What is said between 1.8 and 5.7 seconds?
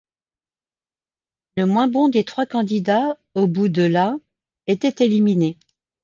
bon des trois candidats au bout de la était éliminé.